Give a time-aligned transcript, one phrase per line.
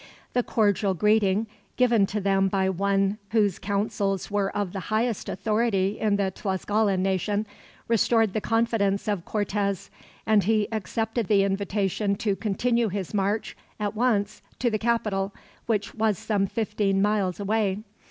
[0.33, 1.45] The cordial greeting,
[1.77, 7.01] given to them by one whose counsels were of the highest authority in the Tlascalan
[7.03, 7.45] nation,
[7.87, 9.91] restored the confidence of Cortez;
[10.25, 15.33] and he accepted the invitation to continue his march, at once, to the capital,
[15.67, 17.77] which was some fifteen miles away.